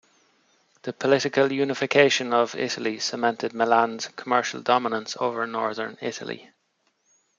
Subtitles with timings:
[0.81, 6.49] The political unification of Italy cemented Milan's commercial dominance over northern Italy.